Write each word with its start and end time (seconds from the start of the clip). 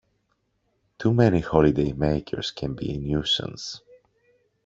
Too 0.97 1.13
many 1.13 1.43
holidaymakers 1.43 2.55
can 2.55 2.73
be 2.73 2.95
a 2.95 2.97
nuisance 2.97 3.81